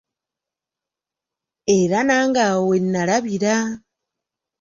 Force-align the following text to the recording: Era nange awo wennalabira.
Era 1.77 1.99
nange 2.07 2.41
awo 2.47 2.61
wennalabira. 2.69 3.53